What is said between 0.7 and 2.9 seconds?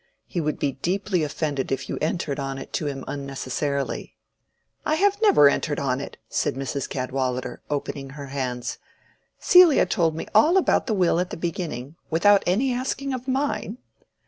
deeply offended if you entered on it to